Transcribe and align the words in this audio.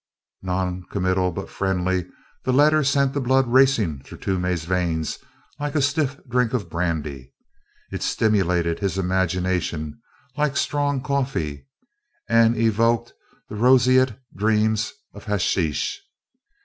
Noncommittal, 0.41 1.31
but 1.31 1.47
friendly, 1.47 2.07
the 2.43 2.51
letter 2.51 2.83
sent 2.83 3.13
the 3.13 3.21
blood 3.21 3.45
racing 3.47 3.99
through 4.01 4.17
Toomey's 4.17 4.65
veins 4.65 5.19
like 5.59 5.75
a 5.75 5.79
stiff 5.83 6.19
drink 6.27 6.53
of 6.55 6.71
brandy. 6.71 7.31
It 7.91 8.01
stimulated 8.01 8.79
his 8.79 8.97
imagination 8.97 10.01
like 10.35 10.57
strong 10.57 11.01
coffee 11.03 11.67
and 12.27 12.57
evoked 12.57 13.13
the 13.47 13.55
roseate 13.55 14.15
dreams 14.35 14.91
of 15.13 15.25
hasheesh. 15.25 15.99